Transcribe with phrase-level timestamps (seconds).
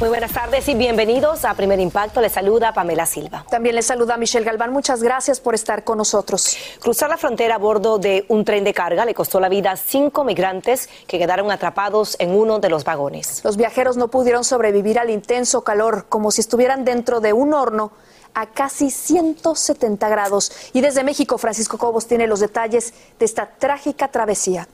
[0.00, 2.20] Muy buenas tardes y bienvenidos a Primer Impacto.
[2.20, 3.44] Les saluda Pamela Silva.
[3.48, 4.72] También les saluda Michelle Galván.
[4.72, 6.56] Muchas gracias por estar con nosotros.
[6.80, 9.76] Cruzar la frontera a bordo de un tren de carga le costó la vida a
[9.76, 13.42] cinco migrantes que quedaron atrapados en uno de los vagones.
[13.44, 17.92] Los viajeros no pudieron sobrevivir al intenso calor, como si estuvieran dentro de un horno
[18.34, 20.52] a casi 170 grados.
[20.72, 24.66] Y desde México, Francisco Cobos tiene los detalles de esta trágica travesía.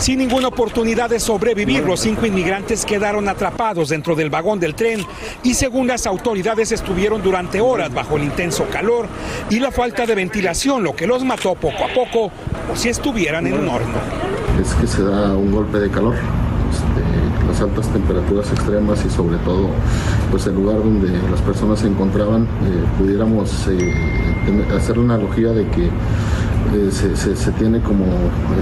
[0.00, 5.04] Sin ninguna oportunidad de sobrevivir, los cinco inmigrantes quedaron atrapados dentro del vagón del tren
[5.42, 9.06] y según las autoridades estuvieron durante horas bajo el intenso calor
[9.50, 12.32] y la falta de ventilación, lo que los mató poco a poco,
[12.66, 13.98] como si estuvieran en un horno.
[14.58, 16.14] Es que se da un golpe de calor.
[16.14, 19.68] Este, las altas temperaturas extremas y sobre todo
[20.30, 23.92] pues el lugar donde las personas se encontraban eh, pudiéramos eh,
[24.74, 25.90] hacer una analogía de que
[26.74, 28.04] eh, se, se, se, tiene como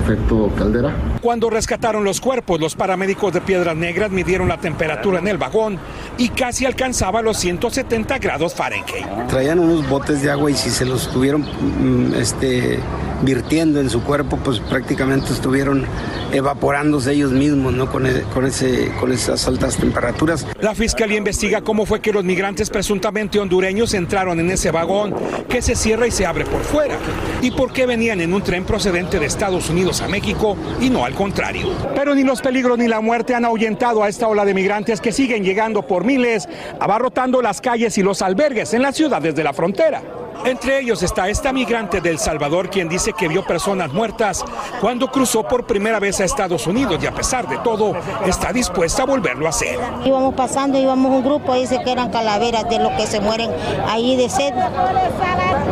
[0.03, 0.95] efecto caldera.
[1.21, 5.79] Cuando rescataron los cuerpos, los paramédicos de Piedras Negras midieron la temperatura en el vagón
[6.17, 9.07] y casi alcanzaba los 170 grados Fahrenheit.
[9.29, 12.79] Traían unos botes de agua y si se los estuvieron mm, este,
[13.23, 15.85] virtiendo en su cuerpo, pues prácticamente estuvieron
[16.33, 17.91] evaporándose ellos mismos, ¿no?
[17.91, 20.47] Con, el, con, ese, con esas altas temperaturas.
[20.61, 25.15] La fiscalía investiga cómo fue que los migrantes presuntamente hondureños entraron en ese vagón
[25.49, 26.97] que se cierra y se abre por fuera
[27.43, 31.05] y por qué venían en un tren procedente de Estados Unidos a México y no
[31.05, 31.73] al contrario.
[31.95, 35.13] Pero ni los peligros ni la muerte han ahuyentado a esta ola de migrantes que
[35.13, 36.49] siguen llegando por miles,
[36.81, 40.03] abarrotando las calles y los albergues en las ciudades de la frontera.
[40.45, 44.45] Entre ellos está esta migrante del Salvador quien dice que vio personas muertas
[44.81, 47.93] cuando cruzó por primera vez a Estados Unidos y a pesar de todo
[48.27, 49.79] está dispuesta a volverlo a hacer.
[50.05, 53.51] Íbamos pasando, íbamos un grupo, dice que eran calaveras de los que se mueren
[53.87, 54.55] ahí de sed.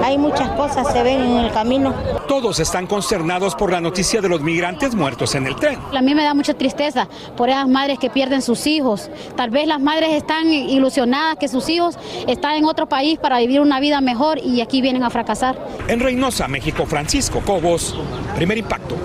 [0.04, 1.94] Hay muchas cosas se ven en el camino.
[2.28, 5.78] Todos están consternados por la noticia de los migrantes muertos en el tren.
[5.94, 9.10] A mí me da mucha tristeza por esas madres que pierden sus hijos.
[9.37, 13.60] Tal vez las madres están ilusionadas que sus hijos están en otro país para vivir
[13.60, 15.59] una vida mejor y aquí vienen a fracasar.
[15.89, 17.97] En Reynosa, México, Francisco Cobos,
[18.34, 18.97] primer impacto.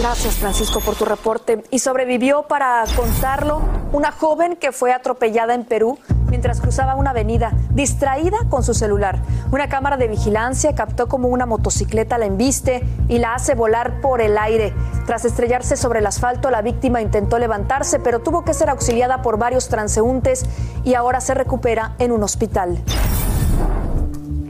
[0.00, 1.62] Gracias Francisco por tu reporte.
[1.70, 3.60] Y sobrevivió para contarlo
[3.92, 5.98] una joven que fue atropellada en Perú
[6.30, 9.20] mientras cruzaba una avenida, distraída con su celular.
[9.50, 14.22] Una cámara de vigilancia captó como una motocicleta la embiste y la hace volar por
[14.22, 14.72] el aire.
[15.06, 19.38] Tras estrellarse sobre el asfalto, la víctima intentó levantarse, pero tuvo que ser auxiliada por
[19.38, 20.46] varios transeúntes
[20.84, 22.80] y ahora se recupera en un hospital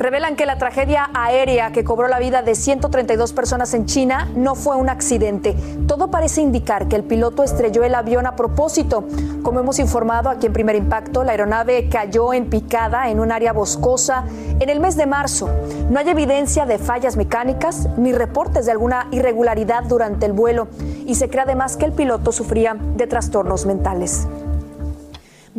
[0.01, 4.55] revelan que la tragedia aérea que cobró la vida de 132 personas en China no
[4.55, 5.55] fue un accidente.
[5.87, 9.05] Todo parece indicar que el piloto estrelló el avión a propósito.
[9.43, 13.53] Como hemos informado aquí en Primer Impacto, la aeronave cayó en picada en un área
[13.53, 14.25] boscosa
[14.59, 15.51] en el mes de marzo.
[15.91, 20.69] No hay evidencia de fallas mecánicas ni reportes de alguna irregularidad durante el vuelo
[21.05, 24.27] y se cree además que el piloto sufría de trastornos mentales.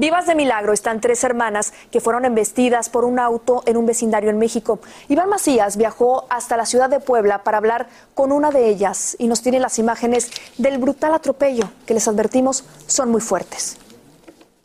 [0.01, 4.31] Vivas de milagro están tres hermanas que fueron embestidas por un auto en un vecindario
[4.31, 4.79] en México.
[5.09, 9.27] Iván Macías viajó hasta la ciudad de Puebla para hablar con una de ellas y
[9.27, 13.77] nos tiene las imágenes del brutal atropello que les advertimos son muy fuertes.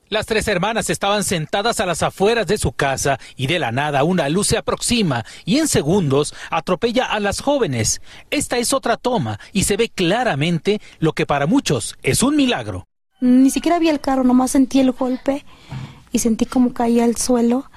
[0.09, 4.05] Las tres hermanas estaban sentadas a las afueras de su casa y de la nada
[4.05, 8.01] una luz se aproxima y en segundos atropella a las jóvenes.
[8.31, 12.87] Esta es otra toma y se ve claramente lo que para muchos es un milagro.
[13.21, 15.45] Ni siquiera vi el carro, nomás sentí el golpe
[16.13, 17.71] y sentí como caía al suelo.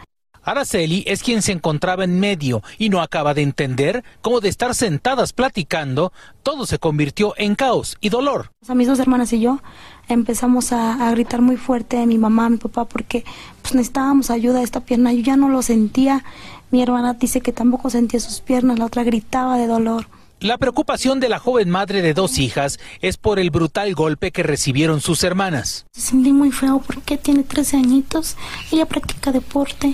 [0.43, 4.73] Araceli es quien se encontraba en medio y no acaba de entender cómo de estar
[4.73, 6.11] sentadas platicando,
[6.43, 8.51] todo se convirtió en caos y dolor.
[8.67, 9.59] A mis dos hermanas y yo
[10.07, 13.23] empezamos a, gritar muy fuerte, mi mamá, mi papá, porque
[13.61, 15.13] pues, necesitábamos ayuda de esta pierna.
[15.13, 16.23] Yo ya no lo sentía.
[16.71, 20.07] Mi hermana dice que tampoco sentía sus piernas, la otra gritaba de dolor.
[20.41, 24.41] La preocupación de la joven madre de dos hijas es por el brutal golpe que
[24.41, 25.85] recibieron sus hermanas.
[25.91, 28.37] sentí muy feo porque tiene 13 añitos,
[28.71, 29.91] ella practica deporte,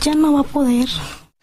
[0.00, 0.88] ya no va a poder.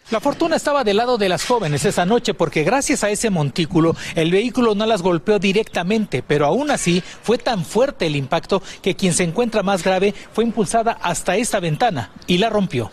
[0.10, 3.95] La fortuna estaba del lado de las jóvenes esa noche porque gracias a ese montículo
[4.16, 8.95] el vehículo no las golpeó directamente, pero aún así fue tan fuerte el impacto que
[8.95, 12.89] quien se encuentra más grave fue impulsada hasta esta ventana y la rompió.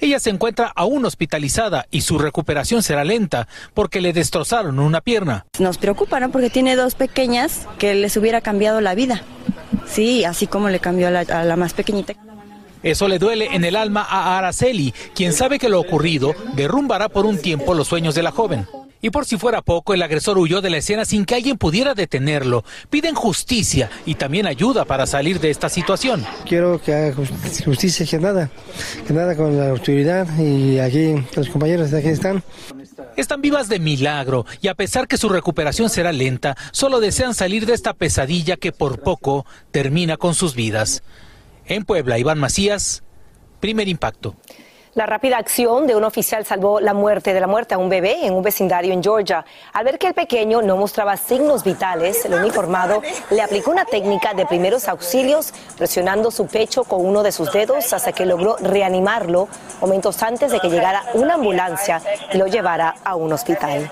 [0.00, 5.46] Ella se encuentra aún hospitalizada y su recuperación será lenta porque le destrozaron una pierna.
[5.58, 6.30] Nos preocupa, ¿no?
[6.30, 9.22] Porque tiene dos pequeñas que les hubiera cambiado la vida.
[9.86, 12.14] Sí, así como le cambió a la, a la más pequeñita.
[12.82, 17.24] Eso le duele en el alma a Araceli, quien sabe que lo ocurrido derrumbará por
[17.24, 18.66] un tiempo los sueños de la joven.
[19.04, 21.92] Y por si fuera poco, el agresor huyó de la escena sin que alguien pudiera
[21.92, 22.64] detenerlo.
[22.88, 26.24] Piden justicia y también ayuda para salir de esta situación.
[26.48, 28.50] Quiero que haga justicia, que nada,
[29.06, 32.42] que nada con la autoridad y aquí los compañeros de aquí están.
[33.14, 37.66] Están vivas de milagro y a pesar que su recuperación será lenta, solo desean salir
[37.66, 41.02] de esta pesadilla que por poco termina con sus vidas.
[41.66, 43.02] En Puebla, Iván Macías,
[43.60, 44.34] primer impacto.
[44.94, 48.26] La rápida acción de un oficial salvó la muerte de la muerte a un bebé
[48.26, 49.44] en un vecindario en Georgia.
[49.72, 54.34] Al ver que el pequeño no mostraba signos vitales, el uniformado le aplicó una técnica
[54.34, 59.48] de primeros auxilios presionando su pecho con uno de sus dedos hasta que logró reanimarlo
[59.80, 62.00] momentos antes de que llegara una ambulancia
[62.32, 63.90] y lo llevara a un hospital.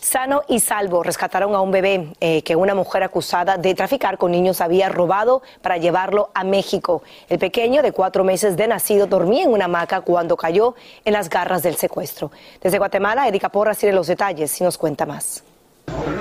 [0.00, 4.32] Sano y salvo rescataron a un bebé eh, que una mujer acusada de traficar con
[4.32, 7.04] niños había robado para llevarlo a México.
[7.28, 10.74] El pequeño de cuatro meses de nacido dormía en una hamaca cuando cayó
[11.04, 12.30] en las garras del secuestro.
[12.60, 15.44] Desde Guatemala, Erika Porras tiene los detalles y nos cuenta más.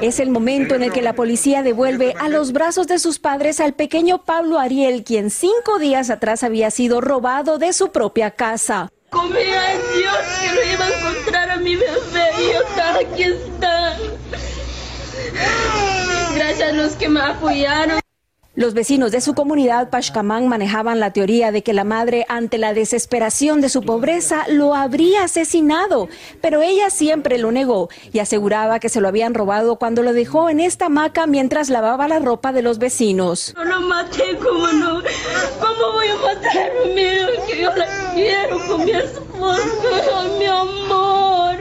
[0.01, 3.59] Es el momento en el que la policía devuelve a los brazos de sus padres
[3.59, 8.89] al pequeño Pablo Ariel, quien cinco días atrás había sido robado de su propia casa.
[9.09, 13.97] Confía en Dios que lo iba a encontrar a mi bebé y aquí está.
[16.35, 17.99] Gracias a los que me apoyaron.
[18.55, 22.73] Los vecinos de su comunidad Pashkamán manejaban la teoría de que la madre, ante la
[22.73, 26.09] desesperación de su pobreza, lo habría asesinado,
[26.41, 30.49] pero ella siempre lo negó y aseguraba que se lo habían robado cuando lo dejó
[30.49, 33.53] en esta hamaca mientras lavaba la ropa de los vecinos.
[33.55, 35.03] No lo maté, ¿cómo no?
[35.59, 40.45] ¿Cómo voy a matar a mi hija que yo la quiero con mi esposo, mi
[40.45, 41.55] amor?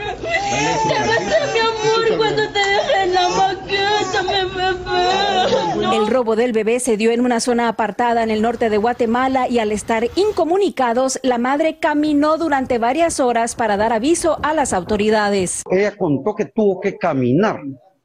[0.89, 3.68] Te mi amor cuando te dejé en la maqueta,
[4.13, 5.97] bebé.
[5.97, 9.49] El robo del bebé se dio en una zona apartada en el norte de Guatemala
[9.49, 14.73] y al estar incomunicados, la madre caminó durante varias horas para dar aviso a las
[14.73, 15.63] autoridades.
[15.71, 17.61] Ella contó que tuvo que caminar.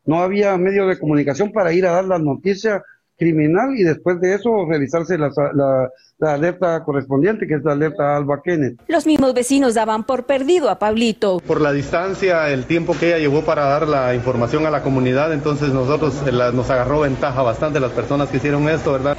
[0.06, 2.84] No había medio de comunicación para ir a dar la noticia
[3.18, 8.42] criminal y después de eso realizarse la, la, alerta correspondiente, que es la alerta Alba
[8.42, 8.80] Kenneth.
[8.88, 11.40] Los mismos vecinos daban por perdido a Pablito.
[11.46, 15.34] Por la distancia, el tiempo que ella llevó para dar la información a la comunidad,
[15.34, 19.18] entonces nosotros eh, nos agarró ventaja bastante las personas que hicieron esto, ¿verdad?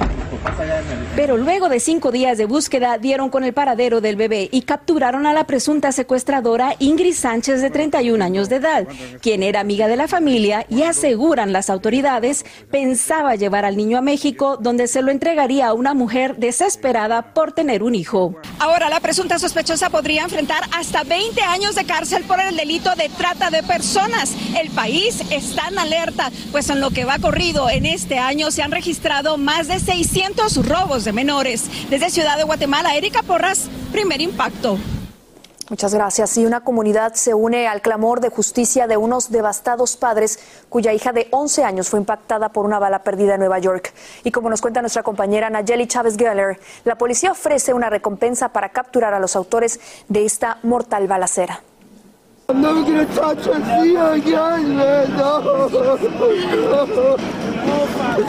[1.15, 5.25] Pero luego de cinco días de búsqueda, dieron con el paradero del bebé y capturaron
[5.25, 8.87] a la presunta secuestradora Ingrid Sánchez, de 31 años de edad,
[9.21, 14.01] quien era amiga de la familia y aseguran las autoridades pensaba llevar al niño a
[14.01, 18.35] México, donde se lo entregaría a una mujer desesperada por tener un hijo.
[18.59, 23.09] Ahora la presunta sospechosa podría enfrentar hasta 20 años de cárcel por el delito de
[23.09, 24.35] trata de personas.
[24.59, 28.63] El país está en alerta, pues en lo que va corrido en este año se
[28.63, 31.69] han registrado más de 600 robos de menores.
[31.89, 34.79] Desde Ciudad de Guatemala, Erika Porras, primer impacto.
[35.67, 36.37] Muchas gracias.
[36.37, 40.37] Y una comunidad se une al clamor de justicia de unos devastados padres
[40.69, 43.91] cuya hija de 11 años fue impactada por una bala perdida en Nueva York.
[44.23, 48.69] Y como nos cuenta nuestra compañera Nayeli Chávez Geller, la policía ofrece una recompensa para
[48.69, 51.61] capturar a los autores de esta mortal balacera.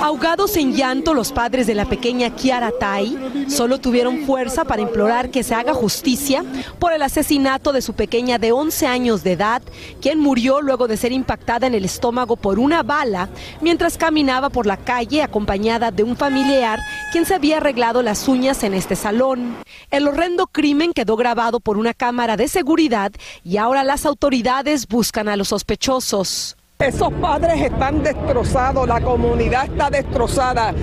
[0.00, 5.30] Ahogados en llanto, los padres de la pequeña Kiara Tai solo tuvieron fuerza para implorar
[5.30, 6.44] que se haga justicia
[6.78, 9.62] por el asesinato de su pequeña de 11 años de edad,
[10.00, 13.28] quien murió luego de ser impactada en el estómago por una bala
[13.60, 16.78] mientras caminaba por la calle acompañada de un familiar
[17.12, 19.56] quien se había arreglado las uñas en este salón.
[19.90, 23.12] El horrendo crimen quedó grabado por una cámara de seguridad
[23.44, 26.56] y ahora las autoridades buscan a los sospechosos.
[26.78, 30.74] Esos padres están destrozados, la comunidad está destrozada.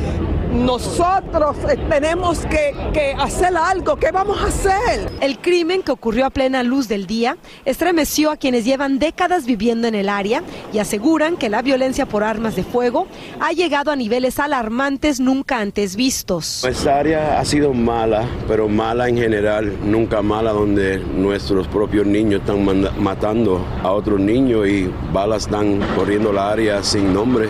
[0.53, 1.57] Nosotros
[1.89, 3.95] tenemos que, que hacer algo.
[3.95, 5.11] ¿Qué vamos a hacer?
[5.21, 9.87] El crimen que ocurrió a plena luz del día estremeció a quienes llevan décadas viviendo
[9.87, 13.07] en el área y aseguran que la violencia por armas de fuego
[13.39, 16.63] ha llegado a niveles alarmantes nunca antes vistos.
[16.63, 22.41] Esta área ha sido mala, pero mala en general, nunca mala donde nuestros propios niños
[22.41, 22.63] están
[23.01, 27.49] matando a otros niños y balas están corriendo la área sin nombre.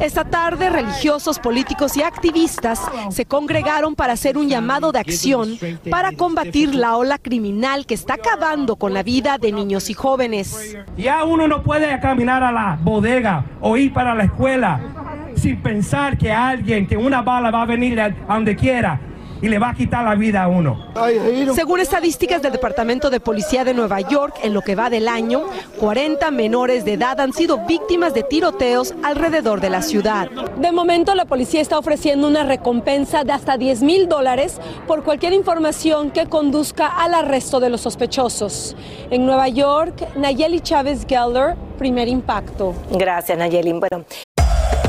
[0.00, 5.58] Esta tarde, religiosos, políticos y activistas se congregaron para hacer un llamado de acción
[5.90, 10.76] para combatir la ola criminal que está acabando con la vida de niños y jóvenes.
[10.96, 14.80] Ya uno no puede caminar a la bodega o ir para la escuela
[15.36, 19.00] sin pensar que alguien, que una bala va a venir a donde quiera
[19.42, 20.86] y le va a quitar la vida a uno.
[21.54, 25.44] Según estadísticas del Departamento de Policía de Nueva York, en lo que va del año,
[25.78, 30.30] 40 menores de edad han sido víctimas de tiroteos alrededor de la ciudad.
[30.56, 35.32] De momento, la policía está ofreciendo una recompensa de hasta 10 mil dólares por cualquier
[35.32, 38.76] información que conduzca al arresto de los sospechosos.
[39.10, 42.74] En Nueva York, Nayeli Chávez Geller, primer impacto.
[42.90, 43.72] Gracias, Nayeli.
[43.72, 44.04] Bueno,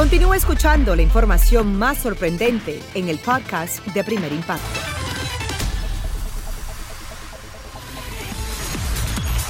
[0.00, 4.64] Continúa escuchando la información más sorprendente en el podcast de Primer Impacto.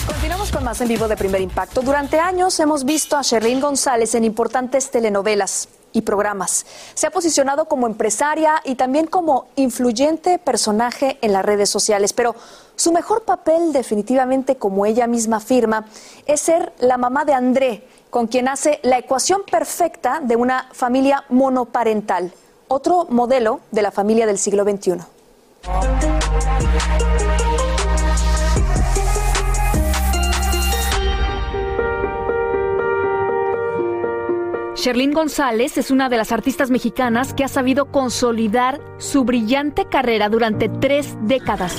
[0.08, 1.82] Continuamos con más en vivo de Primer Impacto.
[1.82, 6.66] Durante años hemos visto a Sherlyn González en importantes telenovelas y programas.
[6.94, 12.34] Se ha posicionado como empresaria y también como influyente personaje en las redes sociales, pero
[12.74, 15.86] su mejor papel definitivamente, como ella misma afirma,
[16.26, 21.24] es ser la mamá de André, con quien hace la ecuación perfecta de una familia
[21.28, 22.32] monoparental,
[22.68, 24.98] otro modelo de la familia del siglo XXI.
[34.74, 40.30] Sherlyn González es una de las artistas mexicanas que ha sabido consolidar su brillante carrera
[40.30, 41.76] durante tres décadas.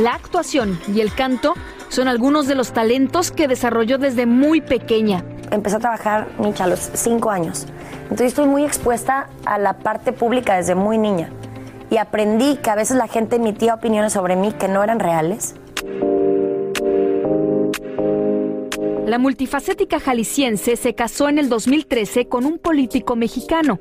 [0.00, 1.54] La actuación y el canto
[1.94, 5.24] son algunos de los talentos que desarrolló desde muy pequeña.
[5.52, 7.66] Empecé a trabajar, Micha, a los cinco años.
[8.02, 11.30] Entonces estoy muy expuesta a la parte pública desde muy niña.
[11.90, 15.54] Y aprendí que a veces la gente emitía opiniones sobre mí que no eran reales.
[19.06, 23.78] La multifacética jalisciense se casó en el 2013 con un político mexicano.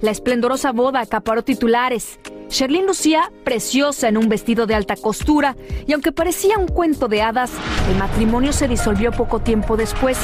[0.00, 2.18] La esplendorosa boda acaparó titulares.
[2.50, 7.22] Sherlyn lucía preciosa en un vestido de alta costura y aunque parecía un cuento de
[7.22, 7.52] hadas,
[7.88, 10.18] el matrimonio se disolvió poco tiempo después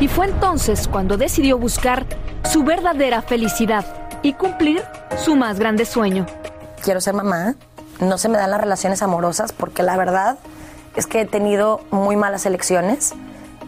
[0.00, 2.06] y fue entonces cuando decidió buscar
[2.48, 3.84] su verdadera felicidad
[4.22, 4.82] y cumplir
[5.24, 6.24] su más grande sueño.
[6.84, 7.56] Quiero ser mamá,
[7.98, 10.38] no se me dan las relaciones amorosas porque la verdad
[10.94, 13.12] es que he tenido muy malas elecciones.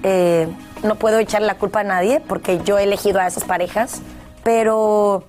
[0.04, 0.46] Eh,
[0.84, 4.02] no puedo echarle la culpa a nadie porque yo he elegido a esas parejas,
[4.44, 5.24] pero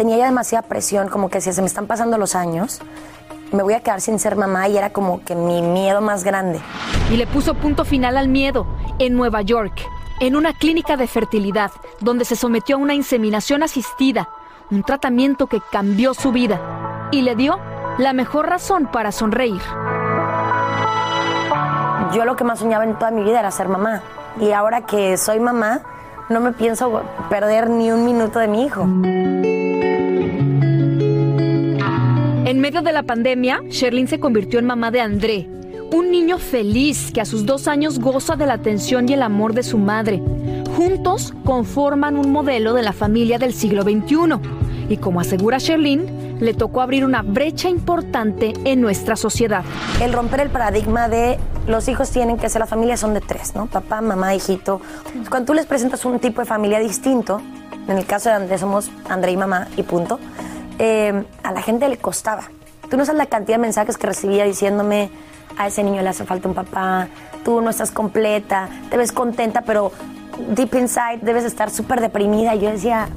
[0.00, 2.80] tenía ya demasiada presión, como que si se me están pasando los años,
[3.52, 6.58] me voy a quedar sin ser mamá y era como que mi miedo más grande.
[7.10, 8.66] Y le puso punto final al miedo
[8.98, 9.78] en Nueva York,
[10.20, 14.30] en una clínica de fertilidad, donde se sometió a una inseminación asistida,
[14.70, 17.58] un tratamiento que cambió su vida y le dio
[17.98, 19.60] la mejor razón para sonreír.
[22.14, 24.00] Yo lo que más soñaba en toda mi vida era ser mamá.
[24.40, 25.82] Y ahora que soy mamá,
[26.30, 28.86] no me pienso perder ni un minuto de mi hijo.
[32.50, 35.48] En medio de la pandemia, Sherlyn se convirtió en mamá de André,
[35.92, 39.54] un niño feliz que a sus dos años goza de la atención y el amor
[39.54, 40.20] de su madre.
[40.76, 44.40] Juntos conforman un modelo de la familia del siglo XXI.
[44.88, 49.62] Y como asegura Sherlyn, le tocó abrir una brecha importante en nuestra sociedad.
[50.02, 51.38] El romper el paradigma de
[51.68, 53.66] los hijos tienen que ser, las familias son de tres, ¿no?
[53.66, 54.80] Papá, mamá, hijito.
[55.28, 57.40] Cuando tú les presentas un tipo de familia distinto,
[57.86, 60.18] en el caso de Andrés somos André y mamá y punto,
[60.82, 62.44] eh, a la gente le costaba.
[62.88, 65.10] Tú no sabes la cantidad de mensajes que recibía diciéndome,
[65.58, 67.08] a ese niño le hace falta un papá,
[67.44, 69.92] tú no estás completa, te ves contenta, pero
[70.48, 72.54] deep inside debes estar súper deprimida.
[72.54, 73.08] Y yo decía,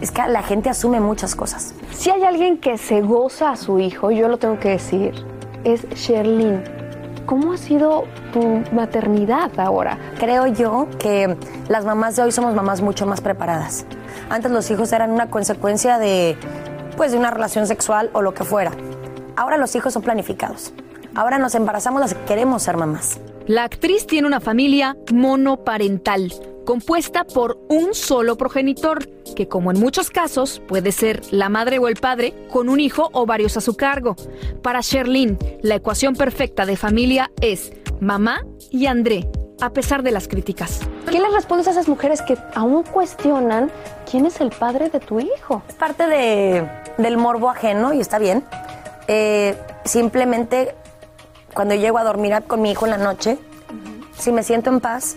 [0.00, 1.74] es que la gente asume muchas cosas.
[1.92, 5.14] Si hay alguien que se goza a su hijo, yo lo tengo que decir,
[5.64, 6.64] es Sherlyn.
[7.26, 9.98] ¿Cómo ha sido tu maternidad ahora?
[10.18, 11.36] Creo yo que
[11.68, 13.84] las mamás de hoy somos mamás mucho más preparadas.
[14.30, 16.38] Antes los hijos eran una consecuencia de,
[16.96, 18.72] pues, de una relación sexual o lo que fuera.
[19.36, 20.72] Ahora los hijos son planificados.
[21.14, 23.20] Ahora nos embarazamos las que queremos ser mamás.
[23.46, 26.32] La actriz tiene una familia monoparental,
[26.64, 31.88] compuesta por un solo progenitor, que como en muchos casos puede ser la madre o
[31.88, 34.16] el padre con un hijo o varios a su cargo.
[34.62, 40.28] Para Sherlyn, la ecuación perfecta de familia es mamá y André, a pesar de las
[40.28, 40.80] críticas.
[41.10, 43.70] ¿Qué les respondes a esas mujeres que aún cuestionan
[44.10, 45.62] quién es el padre de tu hijo?
[45.68, 48.44] Es parte de, del morbo ajeno y está bien.
[49.08, 50.74] Eh, simplemente
[51.54, 53.38] cuando llego a dormir con mi hijo en la noche,
[54.18, 55.16] si me siento en paz,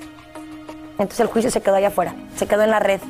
[0.93, 3.01] entonces el juicio se quedó allá afuera, se quedó en la red.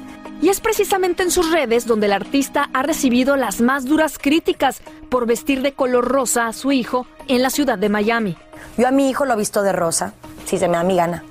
[0.42, 4.82] Y es precisamente en sus redes donde el artista ha recibido las más duras críticas
[5.10, 8.38] por vestir de color rosa a su hijo en la ciudad de Miami.
[8.78, 10.14] Yo a mi hijo lo visto de rosa,
[10.46, 11.24] si se me da mi gana.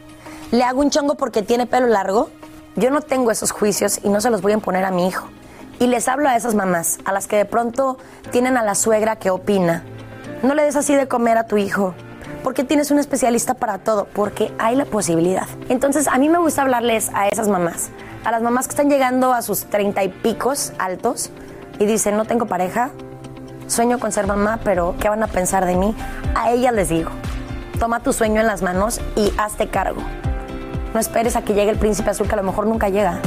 [0.51, 2.31] Le hago un chongo porque tiene pelo largo.
[2.77, 5.29] Yo no tengo esos juicios y no se los voy a imponer a mi hijo.
[5.81, 7.99] Y les hablo a esas mamás, a las que de pronto
[8.33, 9.85] tienen a la suegra que opina.
[10.43, 11.95] No le des así de comer a tu hijo.
[12.43, 15.47] Porque tienes un especialista para todo, porque hay la posibilidad.
[15.69, 17.91] Entonces, a mí me gusta hablarles a esas mamás,
[18.25, 21.31] a las mamás que están llegando a sus treinta y picos altos
[21.79, 22.91] y dicen, no tengo pareja,
[23.67, 25.95] sueño con ser mamá, pero ¿qué van a pensar de mí?
[26.35, 27.11] A ellas les digo,
[27.79, 30.01] toma tu sueño en las manos y hazte cargo.
[30.95, 33.21] No esperes a que llegue el príncipe azul, que a lo mejor nunca llega.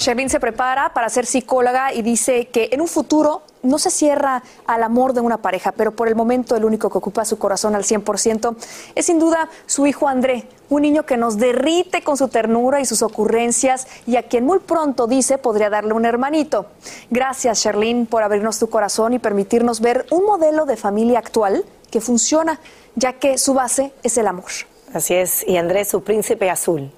[0.00, 4.42] Sherlyn se prepara para ser psicóloga y dice que en un futuro no se cierra
[4.66, 7.74] al amor de una pareja, pero por el momento el único que ocupa su corazón
[7.74, 8.56] al 100%
[8.94, 12.86] es sin duda su hijo André, un niño que nos derrite con su ternura y
[12.86, 16.64] sus ocurrencias y a quien muy pronto dice podría darle un hermanito.
[17.10, 22.00] Gracias Sherlyn por abrirnos tu corazón y permitirnos ver un modelo de familia actual que
[22.00, 22.58] funciona,
[22.94, 24.50] ya que su base es el amor.
[24.94, 26.90] Así es, y Andrés, su príncipe azul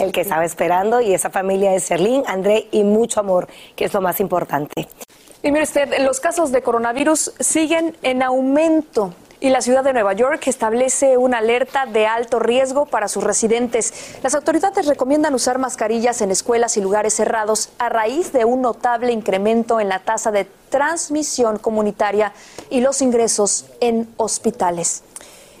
[0.00, 3.92] el que estaba esperando y esa familia es Serlín, André y mucho amor, que es
[3.92, 4.88] lo más importante.
[5.42, 10.12] Y mire usted, los casos de coronavirus siguen en aumento y la ciudad de Nueva
[10.12, 14.14] York establece una alerta de alto riesgo para sus residentes.
[14.22, 19.10] Las autoridades recomiendan usar mascarillas en escuelas y lugares cerrados a raíz de un notable
[19.10, 22.32] incremento en la tasa de transmisión comunitaria
[22.70, 25.02] y los ingresos en hospitales.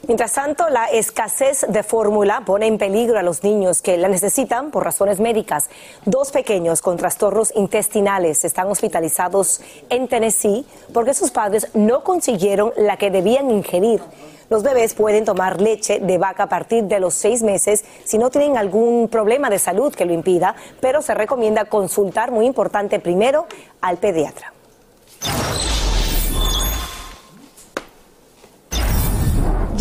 [0.08, 4.72] Mientras tanto, la escasez de fórmula pone en peligro a los niños que la necesitan
[4.72, 5.70] por razones médicas.
[6.04, 9.60] Dos pequeños con trastornos intestinales están hospitalizados
[9.90, 14.02] en Tennessee porque sus padres no consiguieron la que debían ingerir.
[14.50, 18.28] Los bebés pueden tomar leche de vaca a partir de los seis meses si no
[18.28, 23.46] tienen algún problema de salud que lo impida, pero se recomienda consultar, muy importante, primero
[23.80, 24.52] al pediatra.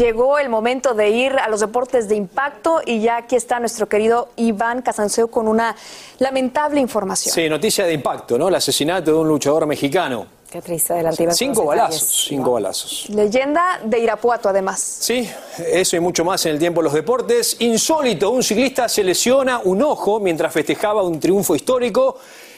[0.01, 3.87] Llegó el momento de ir a los deportes de impacto y ya aquí está nuestro
[3.87, 5.75] querido Iván Casanseo con una
[6.17, 7.31] lamentable información.
[7.31, 8.47] Sí, noticia de impacto, ¿no?
[8.47, 10.25] El asesinato de un luchador mexicano.
[10.49, 11.27] Qué triste, adelante.
[11.33, 13.09] Cinco balazos, cinco balazos.
[13.09, 14.81] Leyenda de Irapuato, además.
[14.81, 15.29] Sí,
[15.71, 17.57] eso y mucho más en el tiempo de los deportes.
[17.59, 22.17] Insólito, un ciclista se lesiona un ojo mientras festejaba un triunfo histórico.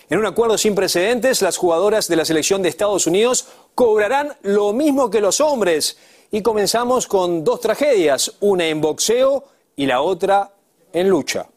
[0.10, 4.74] En un acuerdo sin precedentes, las jugadoras de la selección de Estados Unidos cobrarán lo
[4.74, 5.98] mismo que los hombres.
[6.32, 10.52] Y comenzamos con dos tragedias, una en boxeo y la otra
[10.92, 11.48] en lucha.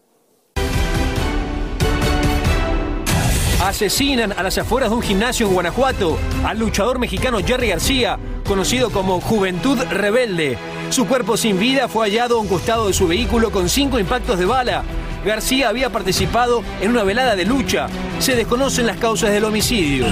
[3.63, 8.91] Asesinan a las afueras de un gimnasio en Guanajuato al luchador mexicano Jerry García, conocido
[8.91, 10.59] como Juventud Rebelde.
[10.91, 14.39] Su cuerpo sin vida fue hallado a un costado de su vehículo con cinco impactos
[14.39, 14.85] de bala.
[15.27, 17.89] García había participado en una velada de lucha.
[18.21, 20.07] Se desconocen las causas del homicidio.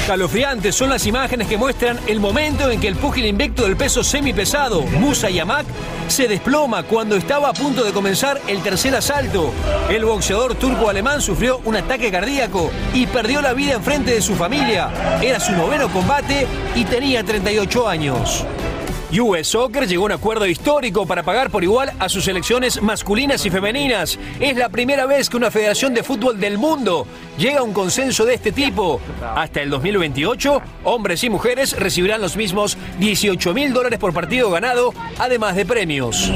[0.00, 4.04] Escalofriantes son las imágenes que muestran el momento en que el púgil invicto del peso
[4.04, 5.66] semipesado, Musa Yamak,
[6.06, 9.52] se desploma cuando estaba a punto de comenzar el tercer asalto.
[9.88, 14.34] El boxeador turco-alemán sufrió un ataque cardíaco y perdió la vida en frente de su
[14.34, 14.90] familia.
[15.22, 18.44] Era su noveno combate y tenía 38 años.
[19.20, 23.44] US Soccer llegó a un acuerdo histórico para pagar por igual a sus selecciones masculinas
[23.44, 24.18] y femeninas.
[24.40, 28.24] Es la primera vez que una federación de fútbol del mundo llega a un consenso
[28.24, 29.00] de este tipo.
[29.34, 34.94] Hasta el 2028, hombres y mujeres recibirán los mismos 18 mil dólares por partido ganado,
[35.18, 36.32] además de premios.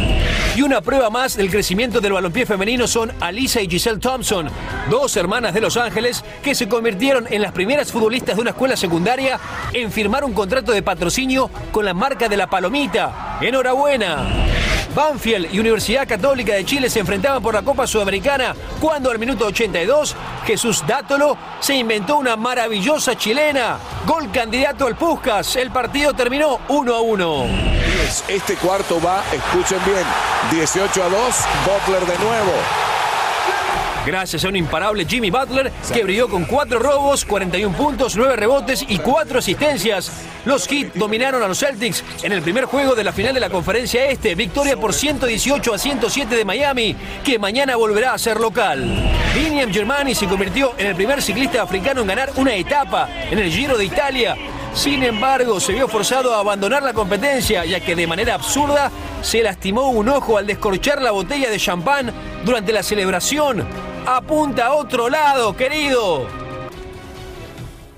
[0.56, 4.48] Y una prueba más del crecimiento del balompié femenino son Alisa y Giselle Thompson,
[4.88, 8.74] dos hermanas de Los Ángeles que se convirtieron en las primeras futbolistas de una escuela
[8.74, 9.38] secundaria
[9.74, 13.36] en firmar un contrato de patrocinio con la marca de la palomita.
[13.42, 14.65] ¡Enhorabuena!
[14.96, 19.44] Banfield y Universidad Católica de Chile se enfrentaban por la Copa Sudamericana cuando al minuto
[19.44, 23.76] 82 Jesús Dátolo se inventó una maravillosa chilena.
[24.06, 25.54] Gol candidato al Puscas.
[25.56, 27.46] El partido terminó 1 a 1.
[28.28, 30.06] Este cuarto va, escuchen bien,
[30.50, 31.14] 18 a 2,
[31.66, 32.86] Butler de nuevo.
[34.06, 38.84] Gracias a un imparable Jimmy Butler que brilló con 4 robos, 41 puntos, 9 rebotes
[38.88, 40.12] y 4 asistencias.
[40.44, 43.50] Los Heat dominaron a los Celtics en el primer juego de la final de la
[43.50, 44.36] conferencia este.
[44.36, 48.80] Victoria por 118 a 107 de Miami, que mañana volverá a ser local.
[49.34, 53.50] Viniam Germani se convirtió en el primer ciclista africano en ganar una etapa en el
[53.50, 54.36] Giro de Italia.
[54.72, 58.92] Sin embargo, se vio forzado a abandonar la competencia, ya que de manera absurda
[59.22, 62.12] se lastimó un ojo al descorchar la botella de champán
[62.44, 63.66] durante la celebración.
[64.08, 66.28] Apunta a otro lado, querido.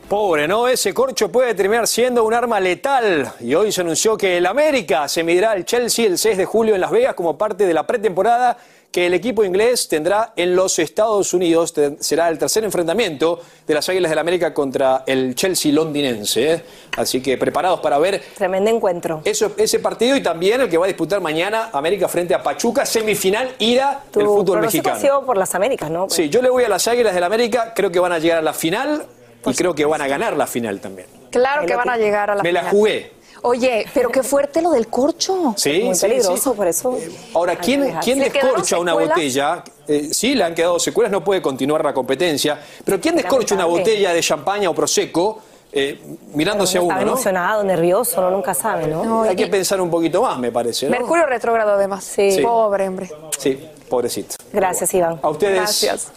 [0.08, 0.66] Pobre, ¿no?
[0.66, 3.30] Ese corcho puede terminar siendo un arma letal.
[3.40, 6.74] Y hoy se anunció que el América se medirá al Chelsea el 6 de julio
[6.74, 8.56] en Las Vegas como parte de la pretemporada
[8.90, 11.74] que el equipo inglés tendrá en los Estados Unidos.
[12.00, 16.52] Será el tercer enfrentamiento de las Águilas del la América contra el Chelsea londinense.
[16.54, 16.62] ¿eh?
[16.96, 18.22] Así que preparados para ver.
[18.36, 19.20] Tremendo encuentro.
[19.24, 22.86] Eso, ese partido y también el que va a disputar mañana América frente a Pachuca,
[22.86, 25.24] semifinal ida del fútbol mexicano.
[25.24, 26.08] por las Américas, ¿no?
[26.08, 27.72] Sí, yo le voy a las Águilas del la América.
[27.74, 29.04] Creo que van a llegar a la final
[29.44, 31.08] y creo que van a ganar la final también.
[31.30, 32.64] Claro que van a llegar a la Me final.
[32.64, 33.17] la jugué.
[33.42, 35.54] Oye, pero qué fuerte lo del corcho.
[35.56, 36.56] Sí, Muy sí, peligroso, sí.
[36.56, 36.98] por eso.
[37.34, 37.96] Ahora, hay ¿quién.
[38.02, 39.64] ¿quién ¿Le quedaron descorcha una botella?
[39.86, 42.60] Eh, sí, le han quedado secuelas, no puede continuar la competencia.
[42.84, 45.40] Pero ¿quién descorcha una botella de champaña o prosecco
[45.72, 46.00] eh,
[46.34, 47.00] mirándose a uno, no?
[47.02, 49.22] emocionado, nervioso, uno nunca sabe, ¿no?
[49.22, 50.92] Hay que pensar un poquito más, me parece, ¿no?
[50.92, 52.04] Mercurio retrógrado además.
[52.04, 52.38] Sí.
[52.42, 53.10] Pobre hombre.
[53.38, 54.36] Sí, pobrecito.
[54.52, 55.20] Gracias, Iván.
[55.22, 55.56] A ustedes.
[55.56, 56.12] Gracias.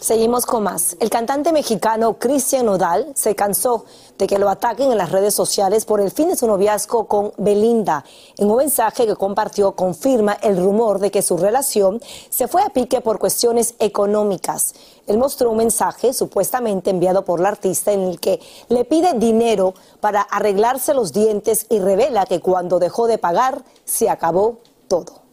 [0.00, 0.96] Seguimos con más.
[1.00, 3.84] El cantante mexicano Cristian Nodal se cansó
[4.16, 7.32] de que lo ataquen en las redes sociales por el fin de su noviazgo con
[7.36, 8.04] Belinda.
[8.36, 12.68] En un mensaje que compartió confirma el rumor de que su relación se fue a
[12.68, 14.74] pique por cuestiones económicas.
[15.08, 19.74] Él mostró un mensaje supuestamente enviado por la artista en el que le pide dinero
[19.98, 25.27] para arreglarse los dientes y revela que cuando dejó de pagar se acabó todo.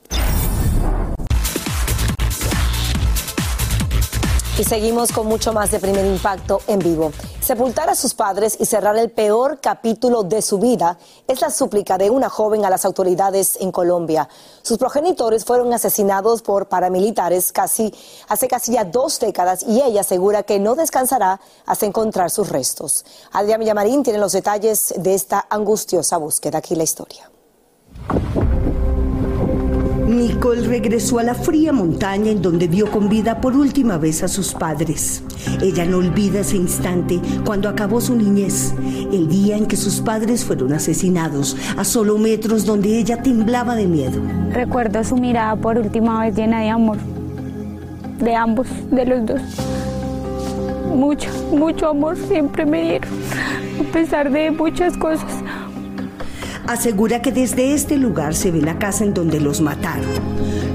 [4.57, 7.11] Y seguimos con mucho más de primer impacto en vivo.
[7.41, 11.97] Sepultar a sus padres y cerrar el peor capítulo de su vida es la súplica
[11.97, 14.29] de una joven a las autoridades en Colombia.
[14.61, 17.93] Sus progenitores fueron asesinados por paramilitares casi,
[18.29, 23.03] hace casi ya dos décadas y ella asegura que no descansará hasta encontrar sus restos.
[23.33, 26.59] Adrián Villamarín tiene los detalles de esta angustiosa búsqueda.
[26.59, 27.29] Aquí la historia.
[30.25, 34.27] Nicole regresó a la fría montaña en donde vio con vida por última vez a
[34.27, 35.23] sus padres.
[35.61, 38.73] Ella no olvida ese instante cuando acabó su niñez,
[39.11, 43.85] el día en que sus padres fueron asesinados, a solo metros donde ella temblaba de
[43.85, 44.19] miedo.
[44.51, 46.97] Recuerdo su mirada por última vez llena de amor,
[48.19, 49.41] de ambos, de los dos.
[50.95, 53.09] Mucho, mucho amor siempre me dieron,
[53.79, 55.44] a pesar de muchas cosas.
[56.67, 60.09] Asegura que desde este lugar se ve la casa en donde los mataron.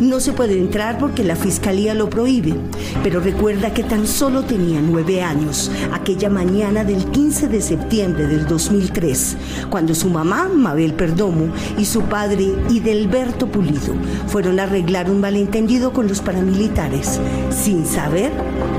[0.01, 2.55] No se puede entrar porque la fiscalía lo prohíbe,
[3.03, 8.47] pero recuerda que tan solo tenía nueve años, aquella mañana del 15 de septiembre del
[8.47, 9.37] 2003,
[9.69, 13.95] cuando su mamá, Mabel Perdomo, y su padre, Idelberto Pulido,
[14.29, 17.19] fueron a arreglar un malentendido con los paramilitares,
[17.51, 18.31] sin saber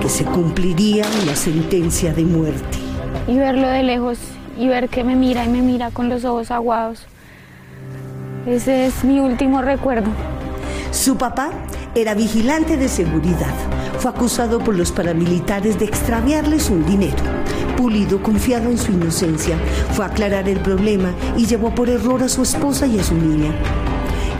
[0.02, 2.78] que se cumpliría una sentencia de muerte.
[3.28, 4.18] Y verlo de lejos
[4.62, 7.08] y ver que me mira y me mira con los ojos aguados.
[8.46, 10.12] Ese es mi último recuerdo.
[10.92, 11.50] Su papá
[11.96, 13.56] era vigilante de seguridad.
[13.98, 17.24] Fue acusado por los paramilitares de extraviarles un dinero.
[17.76, 19.58] Pulido, confiado en su inocencia,
[19.94, 23.16] fue a aclarar el problema y llevó por error a su esposa y a su
[23.16, 23.52] niña.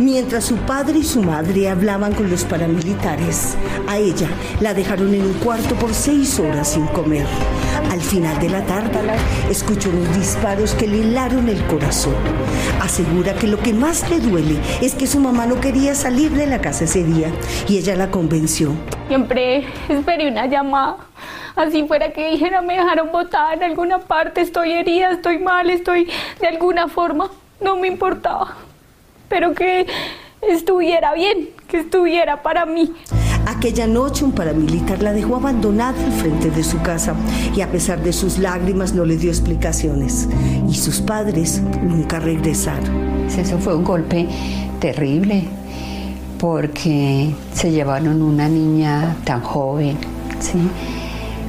[0.02, 3.56] Mientras su padre y su madre hablaban con los paramilitares,
[3.88, 4.28] a ella
[4.60, 7.28] la dejaron en un cuarto por seis horas sin comer.
[7.92, 8.98] Al final de la tarde,
[9.48, 12.16] escuchó unos disparos que le helaron el corazón.
[12.82, 16.48] Asegura que lo que más le duele es que su mamá no quería salir de
[16.48, 17.28] la casa ese día
[17.68, 18.72] y ella la convenció.
[19.08, 20.98] Siempre esperé una llamada.
[21.56, 26.10] Así fuera que dijera, me dejaron botada en alguna parte, estoy herida, estoy mal, estoy
[26.40, 27.30] de alguna forma.
[27.62, 28.56] no me importaba,
[29.32, 29.88] pero que
[30.42, 32.94] estuviera bien, que estuviera para mí.
[33.48, 37.16] Aquella noche un paramilitar la dejó abandonada al frente de su casa
[37.56, 40.28] y a pesar de sus lágrimas no le dio explicaciones.
[40.70, 43.26] Y sus padres nunca regresaron.
[43.26, 44.28] Eso fue un golpe
[44.80, 45.46] terrible
[46.38, 49.98] porque se llevaron una niña tan joven,
[50.40, 50.60] ¿sí?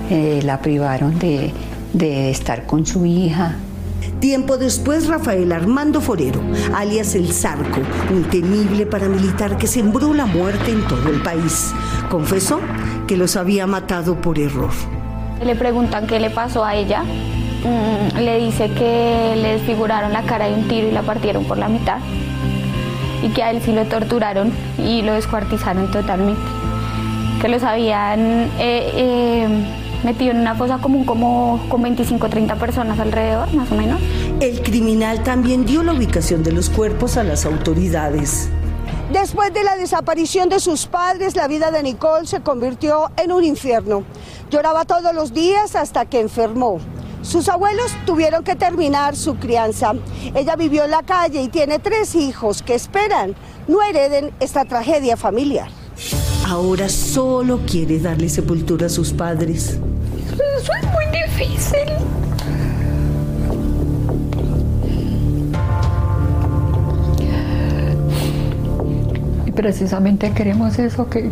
[0.09, 1.51] Eh, la privaron de,
[1.95, 3.57] de estar con su hija,
[4.23, 6.41] Tiempo después, Rafael Armando Forero,
[6.73, 11.75] alias El Zarco, un temible paramilitar que sembró la muerte en todo el país,
[12.09, 12.61] confesó
[13.09, 14.71] que los había matado por error.
[15.45, 17.03] Le preguntan qué le pasó a ella.
[17.03, 21.59] Mm, le dice que le desfiguraron la cara de un tiro y la partieron por
[21.59, 21.99] la mitad.
[23.25, 26.41] Y que a él sí lo torturaron y lo descuartizaron totalmente.
[27.41, 32.57] Que los habían eh, eh, metido en una fosa común como con 25 o 30
[32.57, 34.01] personas alrededor, más o menos.
[34.41, 38.49] El criminal también dio la ubicación de los cuerpos a las autoridades.
[39.13, 43.45] Después de la desaparición de sus padres, la vida de Nicole se convirtió en un
[43.45, 44.05] infierno.
[44.51, 46.79] Lloraba todos los días hasta que enfermó.
[47.21, 49.93] Sus abuelos tuvieron que terminar su crianza.
[50.35, 53.35] Ella vivió en la calle y tiene tres hijos que esperan
[53.69, 55.82] no hereden esta tragedia familiar.
[56.53, 59.79] Ahora solo quiere darle sepultura a sus padres.
[60.35, 61.79] Eso es muy difícil.
[69.47, 71.31] Y precisamente queremos eso, que,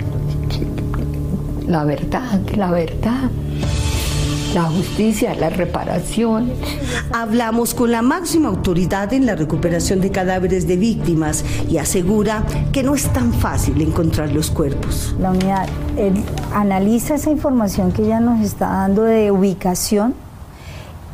[1.69, 3.31] la verdad, que la verdad,
[4.55, 6.53] la justicia, la reparación.
[7.13, 12.83] Hablamos con la máxima autoridad en la recuperación de cadáveres de víctimas y asegura que
[12.83, 15.15] no es tan fácil encontrar los cuerpos.
[15.21, 15.69] La unidad
[16.55, 20.15] analiza esa información que ella nos está dando de ubicación,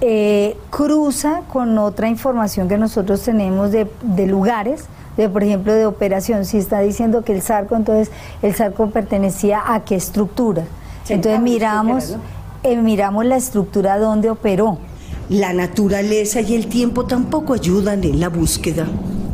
[0.01, 4.85] eh, cruza con otra información que nosotros tenemos de, de lugares,
[5.17, 6.45] de por ejemplo de operación.
[6.45, 8.11] Si está diciendo que el Zarco, entonces
[8.43, 10.65] el Zarco pertenecía a qué estructura.
[11.09, 12.17] Entonces miramos,
[12.67, 14.79] eh, miramos la estructura donde operó.
[15.29, 18.87] La naturaleza y el tiempo tampoco ayudan en la búsqueda.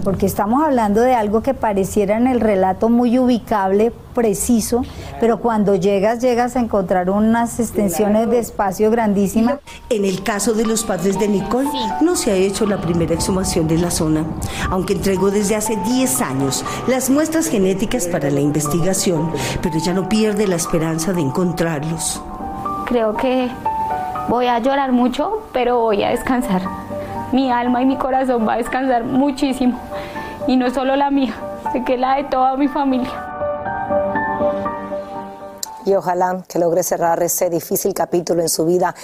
[0.04, 4.82] Porque estamos hablando de algo que pareciera en el relato muy ubicable, preciso,
[5.20, 9.58] pero cuando llegas, llegas a encontrar unas extensiones de espacio grandísimas.
[9.90, 11.68] En el caso de los padres de Nicole,
[12.00, 14.24] no se ha hecho la primera exhumación de la zona,
[14.70, 19.30] aunque entregó desde hace 10 años las muestras genéticas para la investigación,
[19.62, 22.20] pero ya no pierde la esperanza de encontrarlos.
[22.92, 23.50] Creo que
[24.28, 26.60] voy a llorar mucho, pero voy a descansar.
[27.32, 29.80] Mi alma y mi corazón va a descansar muchísimo.
[30.46, 31.32] Y no solo la mía,
[31.72, 33.10] sé que la de toda mi familia.
[35.86, 38.94] Y ojalá que logre cerrar ese difícil capítulo en su vida.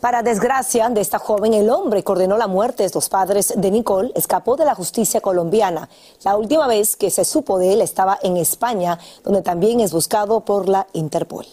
[0.00, 3.70] Para desgracia de esta joven, el hombre que ordenó la muerte de los padres de
[3.72, 5.88] Nicole escapó de la justicia colombiana.
[6.22, 10.44] La última vez que se supo de él estaba en España, donde también es buscado
[10.44, 11.46] por la Interpol.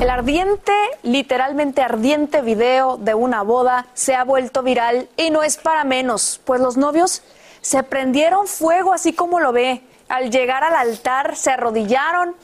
[0.00, 5.58] El ardiente, literalmente ardiente video de una boda se ha vuelto viral y no es
[5.58, 7.22] para menos, pues los novios
[7.60, 9.82] se prendieron fuego así como lo ve.
[10.08, 12.34] Al llegar al altar se arrodillaron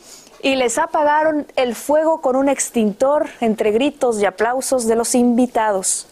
[0.42, 6.08] y les apagaron el fuego con un extintor entre gritos y aplausos de los invitados.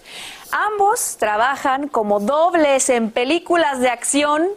[0.51, 4.49] Ambos trabajan como dobles en películas de acción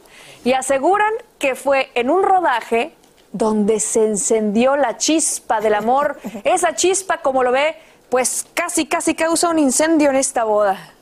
[0.45, 2.95] y aseguran que fue en un rodaje
[3.32, 6.18] donde se encendió la chispa del amor.
[6.44, 7.76] Esa chispa, como lo ve,
[8.10, 10.94] pues casi, casi causa un incendio en esta boda.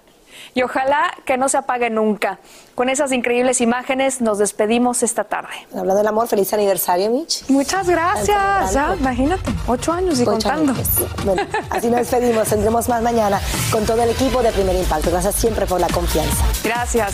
[0.54, 2.40] Y ojalá que no se apague nunca.
[2.76, 5.50] Con esas increíbles imágenes nos despedimos esta tarde.
[5.72, 7.44] Hablando del amor, feliz aniversario, Mitch.
[7.50, 8.74] Muchas gracias.
[8.74, 10.72] Ya, imagínate, ocho años y Ocho contando.
[10.72, 10.88] años.
[11.26, 12.48] Bueno, así nos despedimos.
[12.48, 15.12] Tendremos más mañana con todo el equipo de Primer Impacto.
[15.12, 16.46] Gracias siempre por la confianza.
[16.64, 17.14] Gracias.